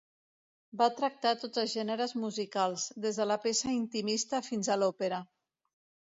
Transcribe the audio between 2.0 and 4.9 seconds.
musicals, des de la peça intimista fins a